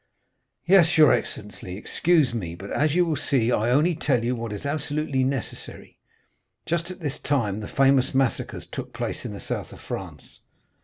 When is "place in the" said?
8.95-9.39